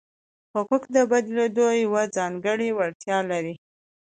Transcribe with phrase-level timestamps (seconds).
[0.53, 3.55] حقوق د بدلېدو یوه ځانګړې وړتیا لري.